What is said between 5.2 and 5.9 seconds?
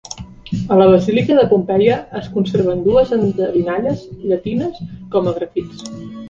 a grafits.